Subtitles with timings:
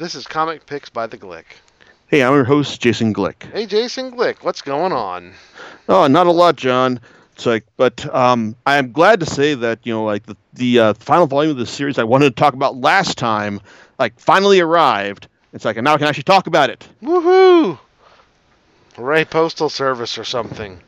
[0.00, 1.44] This is Comic Picks by the Glick.
[2.06, 3.52] Hey, I'm your host, Jason Glick.
[3.52, 5.34] Hey, Jason Glick, what's going on?
[5.90, 7.00] Oh, not a lot, John.
[7.34, 10.94] It's like, but um, I'm glad to say that you know, like the the uh,
[10.94, 13.60] final volume of the series I wanted to talk about last time,
[13.98, 15.28] like finally arrived.
[15.52, 16.88] It's like, and now I can actually talk about it.
[17.02, 17.78] Woohoo!
[18.96, 20.80] Hooray, Postal Service or something.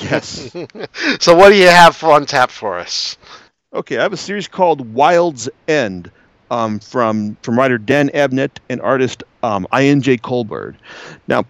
[0.00, 0.48] Yes.
[1.18, 3.16] so, what do you have on tap for us?
[3.72, 6.12] okay, I have a series called Wild's End.
[6.50, 10.16] Um, from from writer Dan Abnett and artist um, Ian J.
[10.16, 10.74] Culbard.
[11.28, 11.44] Now,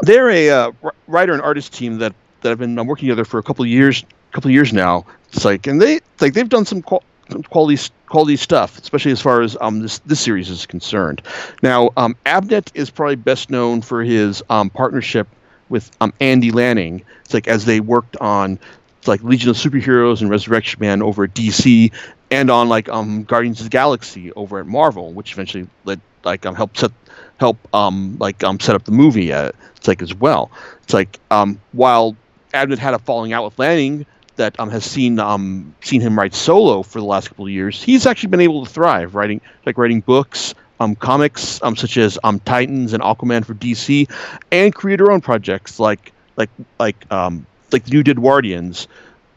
[0.00, 0.72] they're a uh,
[1.06, 4.50] writer and artist team that that have been working together for a couple years, couple
[4.50, 5.04] years now.
[5.32, 7.04] It's like, and they like they've done some qual-
[7.50, 11.22] quality quality stuff, especially as far as um this this series is concerned.
[11.62, 15.28] Now, um, Abnett is probably best known for his um partnership
[15.68, 17.02] with um Andy Lanning.
[17.24, 18.58] It's like as they worked on
[19.00, 21.90] it's like Legion of Superheroes and Resurrection Man over at DC,
[22.30, 26.46] and on like um Guardians of the Galaxy over at Marvel, which eventually led like
[26.46, 26.92] um helped set
[27.38, 29.32] help um like um set up the movie.
[29.32, 30.50] Uh, it's like as well.
[30.82, 32.16] It's like um while
[32.54, 34.06] Abnett had a falling out with Lanning
[34.36, 37.82] that um has seen um seen him write solo for the last couple of years.
[37.82, 40.54] He's actually been able to thrive writing like writing books.
[40.78, 44.10] Um, comics um, such as um, Titans and Aquaman for DC,
[44.50, 48.86] and create her own projects like like like um, like the new Deadwardians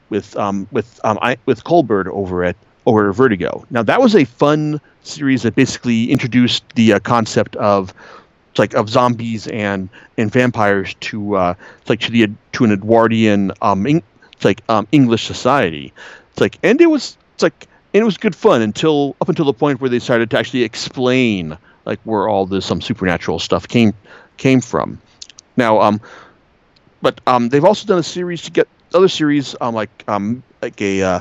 [0.09, 2.55] with um, with um, I, with Culbard over at
[2.86, 3.66] over Vertigo.
[3.70, 7.94] Now that was a fun series that basically introduced the uh, concept of
[8.58, 11.53] like of zombies and and vampires to uh,
[11.88, 15.94] like to the to an Edwardian um it's like um English society.
[16.31, 19.45] It's like and it was it's like and it was good fun until up until
[19.45, 23.40] the point where they started to actually explain like where all this some um, supernatural
[23.40, 23.94] stuff came
[24.38, 25.00] came from.
[25.58, 26.02] Now um
[27.02, 30.80] but um they've also done a series to get other series um like um like
[30.81, 31.20] a uh,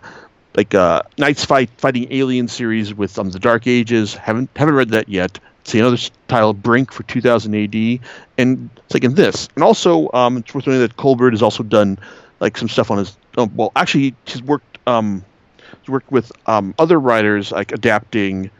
[0.56, 4.14] like uh Knights fight fighting alien series with um the Dark Ages.
[4.14, 8.00] Haven't haven't read that yet see another title, Brink for 2000 AD,
[8.38, 9.48] and it's like in this.
[9.54, 11.98] And also, um, it's worth noting that Culbard has also done
[12.40, 13.16] like some stuff on his.
[13.36, 14.78] Oh, well, actually, he's worked.
[14.86, 15.24] Um,
[15.80, 18.50] he's worked with um, other writers like adapting.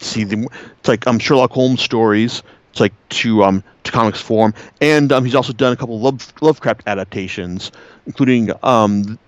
[0.00, 0.46] See the
[0.78, 2.42] it's like um Sherlock Holmes stories.
[2.70, 6.32] It's like to um to comics form, and um, he's also done a couple Love,
[6.42, 7.72] Lovecraft adaptations,
[8.04, 9.18] including um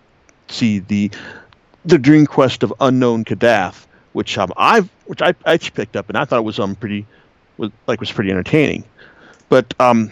[0.51, 1.11] see the
[1.85, 6.19] the Dream Quest of Unknown Kadath, which um, I've which I, I picked up and
[6.19, 7.07] I thought it was um pretty
[7.57, 8.85] was like was pretty entertaining.
[9.49, 10.11] But um,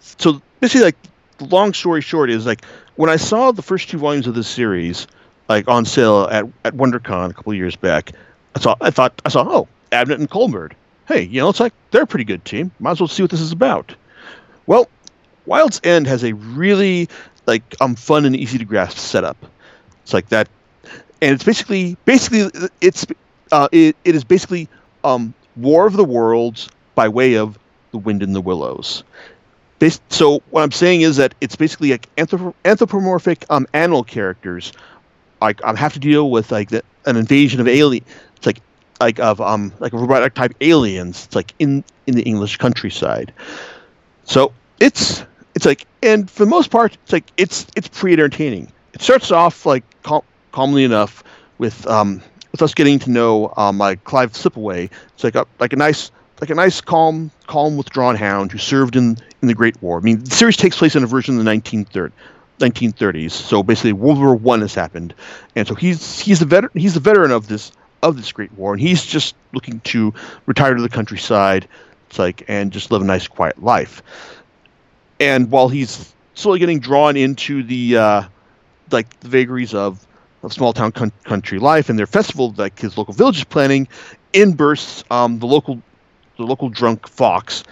[0.00, 0.96] so basically, like
[1.40, 2.64] long story short is like
[2.96, 5.06] when I saw the first two volumes of this series
[5.48, 8.12] like on sale at at WonderCon a couple years back,
[8.54, 10.72] I saw I thought I saw oh Abnett and Culbard.
[11.06, 12.70] Hey, you know it's like they're a pretty good team.
[12.80, 13.94] Might as well see what this is about.
[14.66, 14.88] Well,
[15.46, 17.08] Wild's End has a really
[17.46, 19.36] like um fun and easy to grasp setup.
[20.04, 20.48] It's like that,
[21.22, 22.50] and it's basically basically
[22.80, 23.06] it's
[23.52, 24.68] uh, it, it is basically
[25.04, 27.58] um, War of the Worlds by way of
[27.92, 29.02] The Wind in the Willows.
[29.78, 34.72] Based, so what I'm saying is that it's basically like anthrop- anthropomorphic um, animal characters.
[35.40, 38.04] Like I have to deal with like the, an invasion of alien.
[38.36, 38.60] It's like
[39.00, 41.24] like of um like robotic type aliens.
[41.26, 43.32] It's like in in the English countryside.
[44.24, 48.72] So it's it's like and for the most part it's like it's it's pretty entertaining.
[48.94, 51.22] It starts off like cal- calmly enough
[51.58, 52.22] with um
[52.52, 54.90] with us getting to know um, Clive Slipaway.
[55.14, 56.10] It's like a like a nice
[56.40, 59.98] like a nice calm calm withdrawn hound who served in in the Great War.
[59.98, 62.12] I mean, the series takes place in a version of the 1930s.
[62.60, 63.32] 1930s.
[63.32, 65.14] So basically, World War One has happened,
[65.56, 67.72] and so he's he's the veteran he's the veteran of this
[68.02, 70.14] of this Great War, and he's just looking to
[70.46, 71.66] retire to the countryside.
[72.08, 74.02] It's like and just live a nice, quiet life.
[75.18, 78.22] And while he's slowly getting drawn into the uh,
[78.94, 80.06] like the vagaries of
[80.42, 83.88] of small town con- country life and their festival that his local village is planning,
[84.32, 85.82] in bursts um, the local
[86.36, 87.64] the local drunk fox,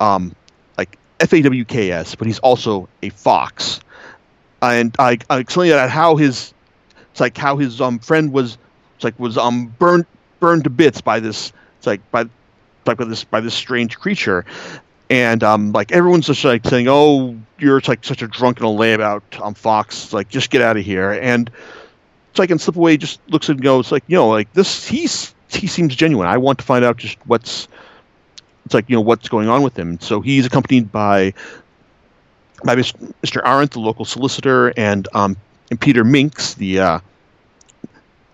[0.00, 0.34] um,
[0.78, 3.80] like F A W K S, but he's also a fox,
[4.62, 6.52] and I I explained that how his
[7.10, 8.58] it's like how his um friend was
[8.94, 10.06] it's like was um burned
[10.40, 12.24] burned to bits by this it's like by
[12.86, 14.44] like by this by this strange creature
[15.10, 19.54] and um, like everyone's just like saying, "Oh, you're like such a drunken layabout, um,
[19.54, 20.12] Fox.
[20.12, 21.50] Like, just get out of here." And
[22.34, 24.86] so I can slip away, just looks and goes like, you know, like this.
[24.86, 26.28] He's he seems genuine.
[26.28, 27.68] I want to find out just what's
[28.64, 29.98] it's like, you know, what's going on with him.
[30.00, 31.32] So he's accompanied by
[32.64, 33.46] by Mr.
[33.46, 35.36] Arendt, the local solicitor, and um,
[35.70, 37.00] and Peter Minks, the uh,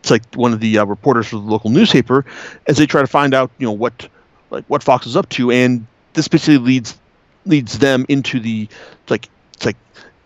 [0.00, 2.24] it's like one of the uh, reporters for the local newspaper,
[2.66, 4.08] as they try to find out, you know, what
[4.50, 6.98] like what Fox is up to, and this basically leads
[7.46, 8.68] leads them into the
[9.08, 9.28] like
[9.64, 9.76] like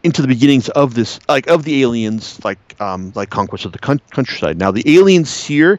[0.03, 3.79] into the beginnings of this like of the aliens like um like conquest of the
[3.79, 5.79] con- countryside now the aliens here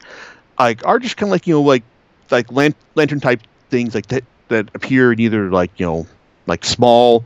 [0.60, 1.84] like are just kind of like you know like
[2.32, 6.08] like lan- lantern type things like that that appear in either like you know
[6.48, 7.24] like small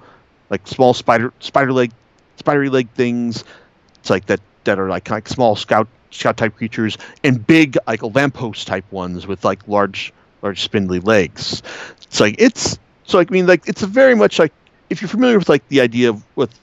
[0.50, 1.92] like small spider spider leg
[2.38, 3.44] spidery leg things.
[4.00, 8.04] It's like that that are like like small scout scout type creatures and big like
[8.04, 11.61] lamppost type ones with like large large spindly legs.
[12.03, 14.53] It's like it's so I mean like it's very much like
[14.89, 16.53] if you're familiar with like the idea of with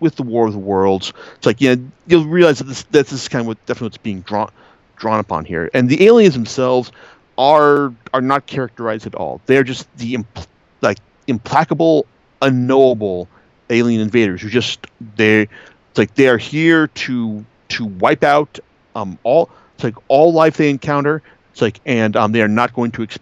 [0.00, 1.76] with the War of the Worlds, it's like yeah
[2.06, 4.50] you'll realize that this that this is kind of what definitely what's being drawn
[4.96, 5.70] drawn upon here.
[5.74, 6.92] And the aliens themselves
[7.38, 9.40] are are not characterized at all.
[9.46, 10.46] They're just the impl-
[10.82, 12.06] like implacable,
[12.42, 13.28] unknowable
[13.70, 15.48] alien invaders who just they
[15.96, 18.58] like they are here to to wipe out
[18.94, 21.22] um all it's like all life they encounter.
[21.54, 23.18] It's like and um they are not going to ex-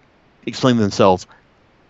[0.46, 1.26] explain themselves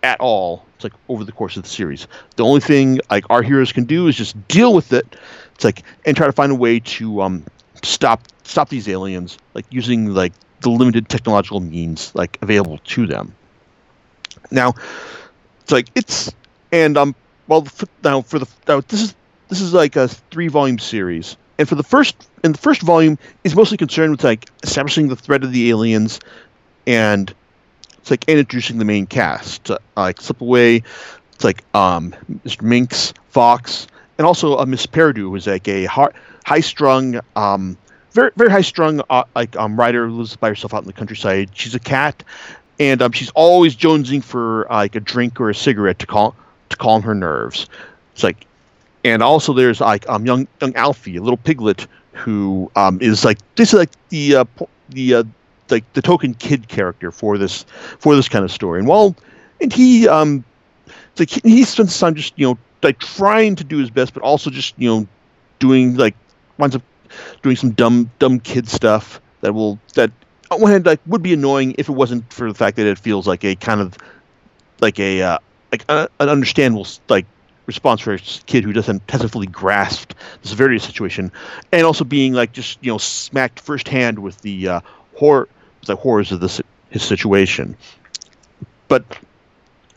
[0.03, 0.69] at all.
[0.75, 2.07] It's like over the course of the series.
[2.37, 5.17] The only thing like our heroes can do is just deal with it.
[5.55, 7.45] It's like and try to find a way to um
[7.83, 13.37] stop stop these aliens like using like the limited technological means like available to them.
[14.51, 14.73] Now,
[15.61, 16.33] it's like it's
[16.71, 17.15] and um
[17.47, 19.15] well f- now for the now this is
[19.49, 23.17] this is like a three volume series and for the first in the first volume
[23.43, 26.19] is mostly concerned with like establishing the threat of the aliens
[26.87, 27.33] and
[27.97, 30.83] it's like and introducing the main cast uh, like Slipaway
[31.33, 32.13] it's like um
[32.45, 32.61] Mr.
[32.63, 37.77] Minks Fox and also uh, Miss Peridou who's like a high strung um
[38.11, 40.93] very very high strung uh, like um writer who lives by herself out in the
[40.93, 42.23] countryside she's a cat
[42.79, 46.33] and um, she's always jonesing for uh, like a drink or a cigarette to calm
[46.69, 47.67] to calm her nerves
[48.13, 48.45] it's like
[49.03, 53.39] and also there's like um young young Alfie, a little piglet who um is like
[53.55, 54.45] this is like the uh,
[54.89, 55.23] the uh,
[55.69, 57.63] like the token kid character for this
[57.99, 58.79] for this kind of story.
[58.79, 59.15] And while
[59.61, 60.43] and he um
[61.19, 64.49] like he spends time just you know like trying to do his best, but also
[64.49, 65.07] just you know
[65.59, 66.15] doing like
[66.57, 66.83] winds up
[67.41, 70.11] doing some dumb dumb kid stuff that will that
[70.51, 72.97] on one hand like would be annoying if it wasn't for the fact that it
[72.97, 73.97] feels like a kind of
[74.81, 75.37] like a uh,
[75.71, 77.25] like a, an understandable like
[77.65, 81.31] response for a kid who doesn't hasn't fully grasped the severity of the situation,
[81.71, 84.81] and also being like just you know smacked firsthand with the uh,
[85.15, 85.47] horror
[85.85, 87.75] the horrors of this his situation.
[88.87, 89.03] But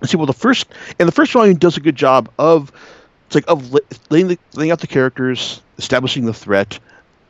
[0.05, 0.67] see, well, the first
[0.99, 2.73] and the first volume does a good job of
[3.27, 3.77] it's like of
[4.11, 6.79] laying, the, laying out the characters, establishing the threat,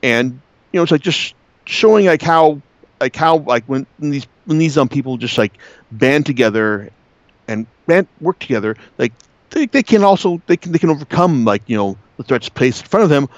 [0.03, 0.41] and
[0.73, 1.35] you know it's like just
[1.65, 2.61] showing like how
[3.01, 5.53] like how like when, when these when these um people just like
[5.93, 6.91] band together
[7.49, 9.13] and band work together like
[9.51, 12.83] they, they can also they can they can overcome like you know the threats placed
[12.83, 13.29] in front of them,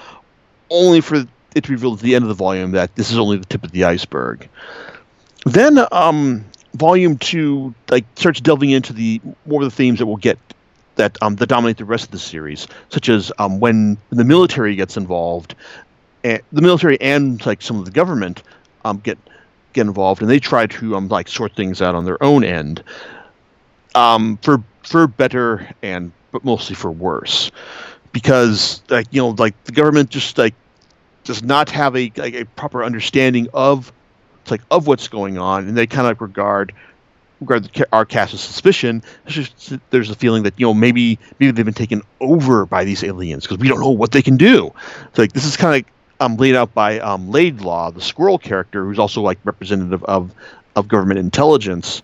[0.69, 1.25] only for
[1.55, 3.63] it to revealed at the end of the volume that this is only the tip
[3.63, 4.47] of the iceberg.
[5.45, 6.45] Then um,
[6.75, 10.37] volume two like starts delving into the more of the themes that we'll get
[10.95, 14.75] that um, that dominate the rest of the series, such as um, when the military
[14.75, 15.55] gets involved,
[16.23, 18.43] and the military and like some of the government
[18.85, 19.17] um, get
[19.73, 22.83] get involved, and they try to um, like sort things out on their own end.
[23.95, 27.51] Um, for for better and but mostly for worse.
[28.11, 30.55] Because like you know like the government just like
[31.23, 33.93] does not have a like, a proper understanding of
[34.49, 35.67] like of what's going on.
[35.67, 36.73] And they kind of like regard
[37.39, 39.03] regard our cast with suspicion.
[39.27, 43.03] Just, there's a feeling that you know maybe maybe they've been taken over by these
[43.03, 44.73] aliens because we don't know what they can do.
[45.09, 48.83] It's like this is kind of um, laid out by um, Laidlaw, the squirrel character,
[48.85, 50.33] who's also like representative of
[50.75, 52.01] of government intelligence,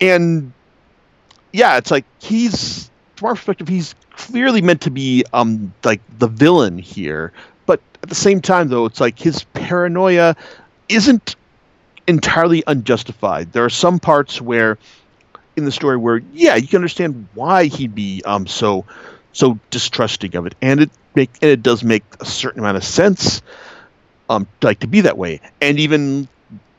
[0.00, 0.52] and
[1.54, 6.26] yeah, it's like he's from our perspective, he's clearly meant to be um like the
[6.26, 7.32] villain here,
[7.64, 10.34] but at the same time, though, it's like his paranoia
[10.88, 11.36] isn't
[12.08, 13.52] entirely unjustified.
[13.52, 14.78] There are some parts where
[15.56, 18.84] in the story where yeah, you can understand why he'd be um so
[19.32, 22.84] so distrusting of it, and it make and it does make a certain amount of
[22.84, 23.42] sense
[24.28, 26.26] um like to be that way, and even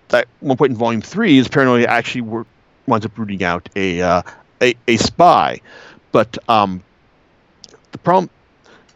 [0.09, 2.45] at one point in volume three, his paranoia actually were,
[2.87, 4.21] winds up rooting out a uh,
[4.61, 5.61] a, a spy.
[6.11, 6.83] But um,
[7.91, 8.29] the problem,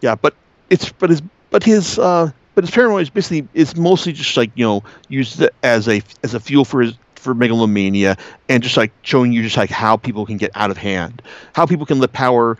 [0.01, 0.35] yeah, but
[0.69, 4.51] it's but his but his uh, but his paranoia is basically is mostly just like
[4.55, 8.91] you know used as a as a fuel for his for megalomania and just like
[9.01, 11.21] showing you just like how people can get out of hand,
[11.53, 12.57] how people can let power,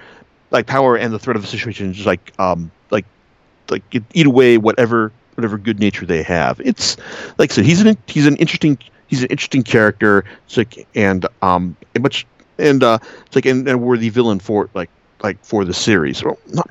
[0.52, 3.06] like power and the threat of the situation, just like um like
[3.70, 6.60] like eat away whatever whatever good nature they have.
[6.64, 6.98] It's
[7.38, 8.78] like I said, he's an he's an interesting
[9.08, 10.26] he's an interesting character.
[10.46, 12.26] It's like and um much
[12.60, 14.90] and uh, it's like and, and worthy villain for like
[15.24, 16.24] like for the series.
[16.24, 16.70] Well, not,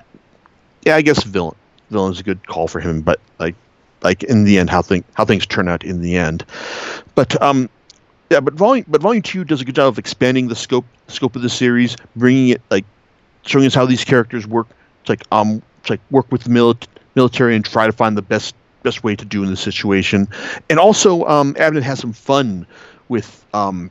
[0.84, 1.56] yeah, I guess villain
[1.90, 3.54] villain is a good call for him, but like
[4.02, 6.44] like in the end, how thing how things turn out in the end.
[7.14, 7.68] But um,
[8.30, 11.36] yeah, but volume but volume two does a good job of expanding the scope scope
[11.36, 12.84] of the series, bringing it like
[13.42, 14.68] showing us how these characters work.
[15.00, 18.22] It's like um, it's like work with the mili- military and try to find the
[18.22, 20.28] best best way to do in the situation,
[20.70, 22.66] and also um, Abnett has some fun
[23.08, 23.90] with um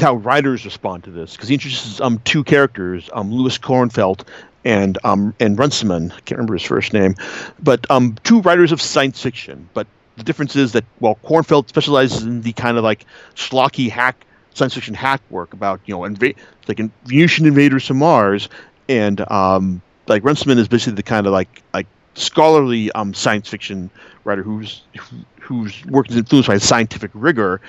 [0.00, 4.26] how writers respond to this because he introduces um two characters, um Lewis Kornfeld
[4.64, 6.12] and um and Runciman.
[6.12, 7.14] I can't remember his first name,
[7.60, 9.68] but um two writers of science fiction.
[9.74, 9.86] But
[10.16, 14.74] the difference is that while Kornfeld specializes in the kind of like schlocky hack science
[14.74, 16.36] fiction hack work about you know inva-
[16.68, 18.48] like in Venusian invaders to Mars,
[18.88, 23.90] and um like Runciman is basically the kind of like like scholarly um science fiction
[24.24, 27.60] writer who's who, whose work is influenced by scientific rigor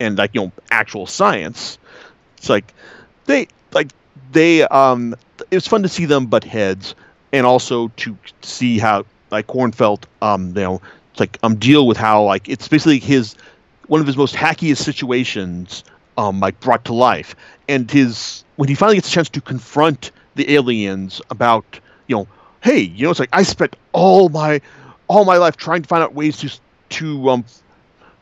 [0.00, 1.78] and like you know actual science.
[2.38, 2.72] It's like
[3.26, 3.90] they like
[4.32, 5.14] they um
[5.50, 6.94] it was fun to see them butt heads
[7.32, 11.96] and also to see how like Kornfeld um you know it's like um deal with
[11.96, 13.34] how like it's basically his
[13.88, 15.84] one of his most hackiest situations
[16.18, 17.34] um like brought to life
[17.68, 22.26] and his when he finally gets a chance to confront the aliens about you know
[22.62, 24.60] hey you know it's like I spent all my
[25.08, 26.50] all my life trying to find out ways to
[26.88, 27.44] to um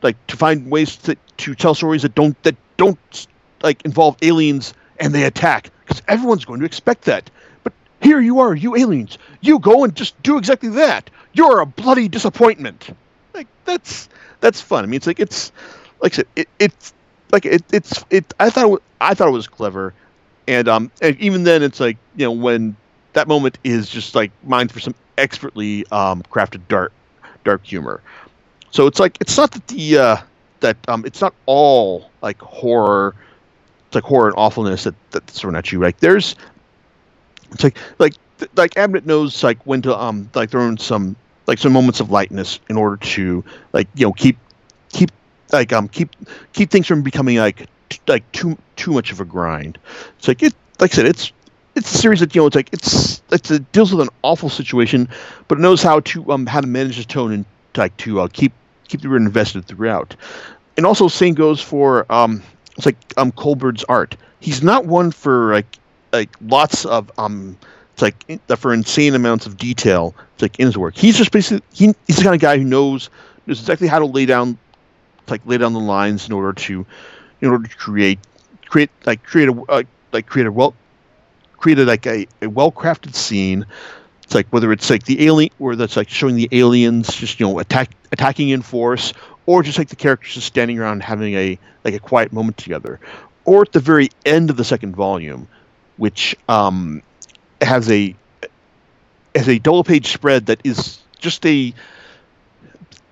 [0.05, 3.27] like to find ways to, to tell stories that don't that don't
[3.61, 7.29] like involve aliens and they attack because everyone's going to expect that.
[7.63, 9.17] But here you are you aliens.
[9.41, 11.09] You go and just do exactly that.
[11.33, 12.95] You're a bloody disappointment.
[13.33, 14.07] Like that's
[14.39, 14.85] that's fun.
[14.85, 15.51] I mean it's like it's
[16.01, 16.93] like i said it, it's
[17.31, 19.93] like it, it's it i thought it i thought it was clever.
[20.47, 22.77] And um and even then it's like you know when
[23.13, 26.93] that moment is just like mined for some expertly um crafted dark
[27.43, 28.01] dark humor
[28.75, 30.17] so it's like it's not that the uh,
[30.59, 33.15] that um, it's not all like horror,
[33.87, 35.79] it's like horror and awfulness that that's thrown at you.
[35.79, 36.35] Like there's,
[37.53, 38.15] it's like like
[38.57, 41.15] like Abnett knows like when to um like throw in some
[41.47, 44.37] like some moments of lightness in order to like you know keep
[44.89, 45.09] keep
[45.53, 46.13] like um keep
[46.51, 49.77] keep things from becoming like t- like too too much of a grind.
[50.17, 51.31] It's like it like I said it's
[51.77, 54.49] it's a series that you know it's like it's it's it deals with an awful
[54.49, 55.07] situation,
[55.47, 57.45] but it knows how to um how to manage the tone and
[57.77, 58.51] like to uh, keep
[58.87, 60.15] keep the reader invested throughout.
[60.77, 62.41] And also, same goes for um,
[62.77, 64.15] it's like um Culbard's art.
[64.39, 65.77] He's not one for like
[66.11, 67.57] like lots of um
[67.93, 70.13] it's like for insane amounts of detail.
[70.33, 70.95] It's like in his work.
[70.97, 73.09] He's just basically he, he's the kind of guy who knows
[73.47, 74.57] knows exactly how to lay down
[75.29, 76.85] like lay down the lines in order to
[77.41, 78.19] in order to create
[78.65, 80.73] create like create a uh, like create a well
[81.57, 83.65] created like a, a well crafted scene
[84.25, 87.45] it's like whether it's like the alien, where that's like showing the aliens just you
[87.45, 89.13] know attack attacking in force,
[89.45, 92.99] or just like the characters just standing around having a like a quiet moment together,
[93.45, 95.47] or at the very end of the second volume,
[95.97, 97.03] which um,
[97.61, 98.15] has a
[99.35, 101.71] has a double page spread that is just a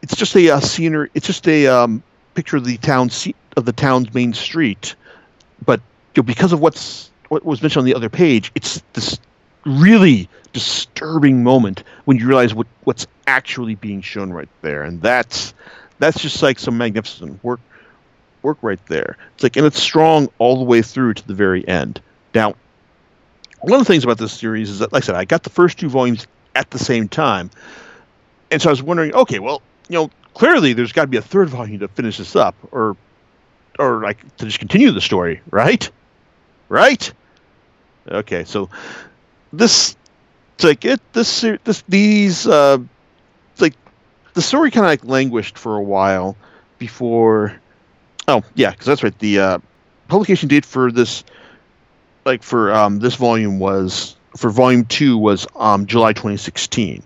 [0.02, 1.12] it's just a, uh scenery.
[1.14, 2.02] It's just a um,
[2.34, 3.12] picture of the town
[3.56, 4.96] of the town's main street,
[5.64, 5.80] but
[6.16, 9.20] you know, because of what's what was mentioned on the other page, it's this
[9.66, 15.54] really disturbing moment when you realize what what's actually being shown right there, and that's
[16.00, 17.60] that's just like some magnificent work
[18.42, 19.18] work right there.
[19.34, 22.02] It's like and it's strong all the way through to the very end.
[22.34, 22.56] Now,
[23.62, 25.50] one of the things about this series is that, like I said, I got the
[25.50, 27.50] first two volumes at the same time,
[28.52, 31.22] and so I was wondering, okay, well, you know, clearly there's got to be a
[31.22, 32.96] third volume to finish this up, or
[33.80, 35.90] or like to just continue the story, right?
[36.70, 37.12] Right?
[38.08, 38.70] Okay, so
[39.54, 39.96] this
[40.62, 42.78] like it this this these uh
[43.60, 43.76] like
[44.34, 46.36] the story kind of like languished for a while
[46.80, 47.60] before
[48.28, 49.60] oh yeah because that's right the uh
[50.08, 51.24] publication date for this
[52.26, 57.04] like for um this volume was for volume two was um july 2016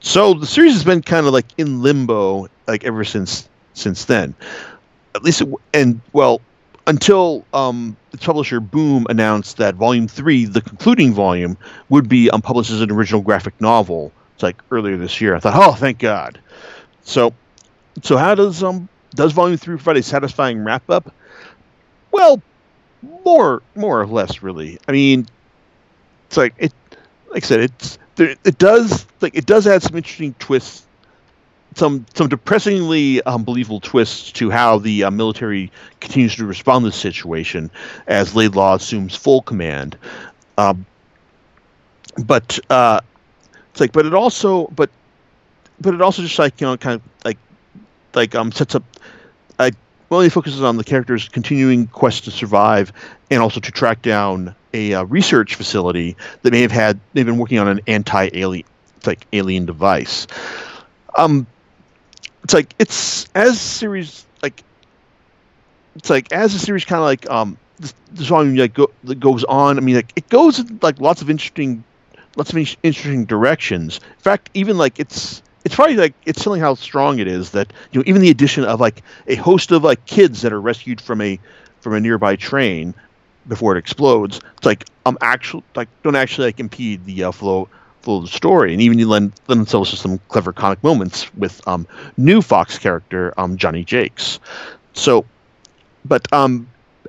[0.00, 4.34] so the series has been kind of like in limbo like ever since since then.
[5.14, 6.40] At least it, and well
[6.86, 11.56] until um, publisher Boom announced that Volume Three, the concluding volume,
[11.88, 14.12] would be published as an original graphic novel.
[14.34, 15.34] It's like earlier this year.
[15.34, 16.38] I thought, oh, thank God.
[17.02, 17.32] So,
[18.02, 21.12] so how does um does Volume Three provide a satisfying wrap up?
[22.12, 22.40] Well,
[23.24, 24.78] more more or less, really.
[24.88, 25.26] I mean,
[26.28, 26.72] it's like it,
[27.30, 30.85] like I said, it's it does like it does add some interesting twists
[31.76, 36.96] some some depressingly unbelievable twists to how the uh, military continues to respond to the
[36.96, 37.70] situation
[38.06, 39.96] as Laidlaw assumes full command.
[40.56, 40.86] Um,
[42.24, 43.00] but uh,
[43.70, 44.88] it's like, but it also, but
[45.78, 47.38] but it also just like you know, kind of like
[48.14, 48.82] like um sets up.
[49.58, 49.72] I
[50.08, 52.90] well, it focuses on the characters' continuing quest to survive
[53.30, 57.38] and also to track down a uh, research facility that may have had they've been
[57.38, 58.64] working on an anti-alien
[59.04, 60.26] like alien device.
[61.18, 61.46] Um,
[62.46, 64.62] it's like it's as series like
[65.96, 68.86] it's like as the series kind of like um this, this volume like go,
[69.18, 69.78] goes on.
[69.78, 71.84] I mean, like it goes in like lots of interesting,
[72.36, 73.98] lots of in- interesting directions.
[73.98, 77.72] In fact, even like it's it's probably like it's telling how strong it is that
[77.90, 81.00] you know even the addition of like a host of like kids that are rescued
[81.00, 81.40] from a
[81.80, 82.94] from a nearby train
[83.48, 84.40] before it explodes.
[84.56, 87.68] It's like um actual like don't actually like impede the uh, flow
[88.06, 91.66] flow of the story, and even you lend, themselves to some clever comic moments with
[91.66, 91.86] um
[92.16, 94.38] new Fox character um Johnny Jakes.
[94.94, 95.26] So,
[96.04, 96.68] but um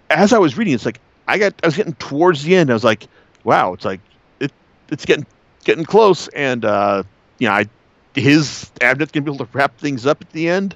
[0.09, 2.69] as I was reading, it's like I got I was getting towards the end.
[2.71, 3.07] I was like,
[3.43, 4.01] wow, it's like
[4.39, 4.51] it
[4.89, 5.25] it's getting
[5.63, 7.03] getting close, and uh,
[7.39, 7.65] you know, I
[8.15, 10.75] his Abnett's gonna be able to wrap things up at the end.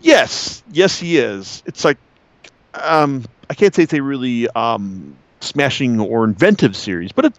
[0.00, 1.62] Yes, yes, he is.
[1.66, 1.98] It's like
[2.74, 7.38] um, I can't say it's a really um, smashing or inventive series, but it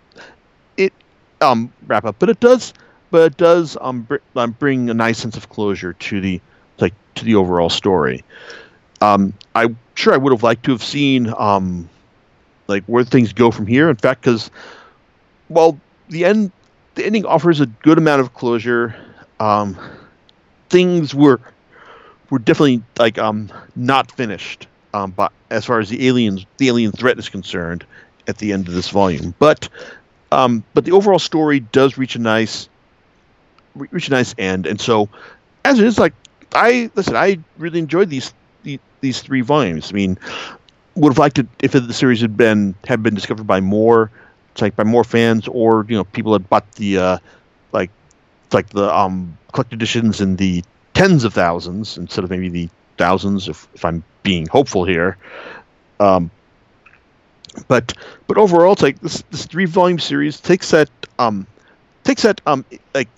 [0.77, 0.93] it
[1.41, 2.74] um, wrap up, but it does,
[3.12, 6.41] but it does um, br- um, bring a nice sense of closure to the
[6.79, 8.24] like to the overall story.
[9.01, 11.89] Um, I'm sure I would have liked to have seen um,
[12.67, 13.89] like where things go from here.
[13.89, 14.50] In fact, because
[15.50, 15.79] well,
[16.10, 16.51] the end
[16.96, 18.96] the ending offers a good amount of closure.
[19.39, 19.77] Um,
[20.69, 21.39] things were
[22.29, 24.67] were definitely like um, not finished
[24.98, 27.86] um, but as far as the aliens the alien threat is concerned
[28.27, 29.34] at the end of this volume.
[29.39, 29.69] But
[30.31, 32.69] um, but the overall story does reach a nice
[33.75, 35.10] reach a nice end, and so
[35.65, 36.13] as it is, like
[36.53, 39.91] I listen, I really enjoyed these the, these three volumes.
[39.91, 40.17] I mean,
[40.96, 44.12] would have liked it if the series had been had been discovered by more
[44.60, 47.17] like by more fans or you know people had bought the uh,
[47.72, 47.91] like
[48.51, 53.48] like the um collected editions in the tens of thousands instead of maybe the thousands
[53.48, 55.17] if, if I'm being hopeful here.
[56.00, 56.31] Um,
[57.67, 57.93] but
[58.27, 61.47] but overall, it's like this this three volume series takes that um
[62.03, 63.09] takes that um like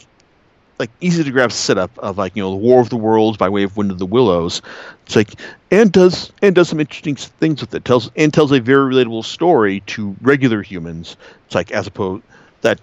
[0.79, 3.49] like easy to grab setup of like you know the War of the Worlds by
[3.49, 4.61] way of Wind of the Willows.
[5.05, 5.33] It's like
[5.71, 7.85] and does and does some interesting things with it.
[7.85, 11.17] Tells and tells a very relatable story to regular humans.
[11.45, 12.23] It's like as opposed
[12.61, 12.79] that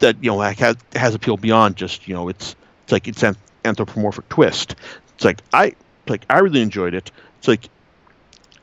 [0.00, 3.22] that you know like has has appeal beyond just you know it's it's like it's
[3.22, 4.74] an anthropomorphic twist.
[5.14, 5.74] It's like I
[6.08, 7.10] like I really enjoyed it.
[7.38, 7.68] It's like,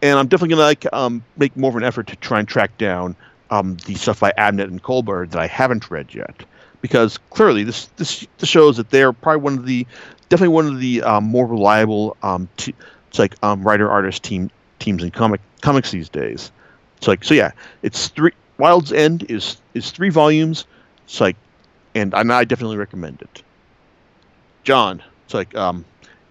[0.02, 2.78] and I'm definitely gonna like um, make more of an effort to try and track
[2.78, 3.16] down
[3.52, 6.44] um, the stuff by Abnett and Culbard that I haven't read yet,
[6.82, 9.86] because clearly this this, this shows that they're probably one of the
[10.30, 12.76] definitely one of the um, more reliable um, t-
[13.10, 16.52] it's like um, writer artist team teams in comic comics these days.
[16.98, 18.32] It's like so yeah, it's three.
[18.58, 20.66] Wild's End is is three volumes.
[21.06, 21.38] It's like,
[21.96, 23.42] and I, I definitely recommend it.
[24.64, 25.86] John, it's like um,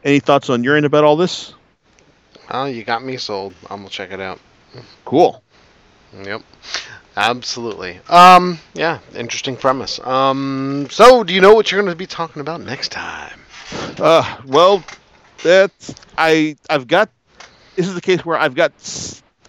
[0.05, 1.55] any thoughts on your end about all this?
[2.51, 3.55] Well, you got me sold.
[3.71, 4.41] I'm gonna check it out.
[5.05, 5.43] Cool.
[6.23, 6.43] Yep.
[7.17, 7.99] Absolutely.
[8.09, 9.99] Um, yeah, interesting premise.
[10.01, 13.41] Um, so do you know what you're going to be talking about next time?
[13.99, 14.85] Uh, well,
[15.43, 17.11] that's I I've got
[17.75, 18.73] this is the case where I've got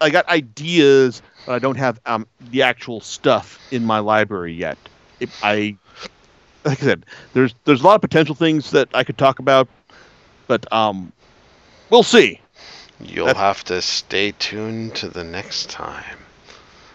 [0.00, 4.76] I got ideas, but I don't have um the actual stuff in my library yet.
[5.20, 5.76] It, I
[6.64, 9.68] like I said, there's there's a lot of potential things that I could talk about,
[10.48, 11.12] but um,
[11.88, 12.40] we'll see.
[13.02, 16.18] You'll that's, have to stay tuned to the next time.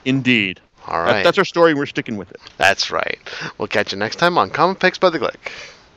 [0.06, 0.60] Indeed.
[0.88, 1.14] All right.
[1.14, 1.74] That, that's our story.
[1.74, 2.40] We're sticking with it.
[2.58, 3.18] That's right.
[3.58, 5.52] We'll catch you next time on Comic Picks by the Glick.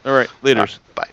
[0.05, 0.31] All right.
[0.43, 0.61] Later.
[0.61, 1.09] Right, bye.